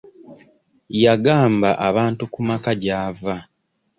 Yagamba 1.03 1.69
abantu 1.89 2.23
ku 2.33 2.39
maka 2.49 2.71
gy'ava. 2.81 3.35